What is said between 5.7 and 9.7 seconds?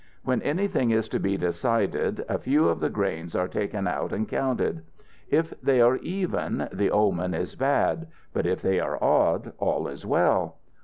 are even, the omen is bad, but if they are odd,